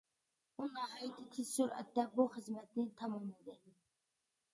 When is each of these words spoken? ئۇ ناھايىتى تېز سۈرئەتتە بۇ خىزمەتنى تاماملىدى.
ئۇ 0.61 0.65
ناھايىتى 0.77 1.25
تېز 1.35 1.51
سۈرئەتتە 1.57 2.05
بۇ 2.15 2.25
خىزمەتنى 2.37 2.87
تاماملىدى. 3.03 3.59